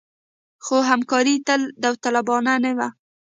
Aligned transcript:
خو 0.65 0.75
همکاري 0.89 1.35
تل 1.47 1.61
داوطلبانه 1.81 2.53
نه 2.63 2.71
وه. 2.77 2.87